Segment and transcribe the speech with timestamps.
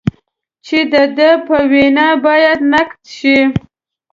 [0.65, 3.37] چې د ده په وینا باید نقد شي.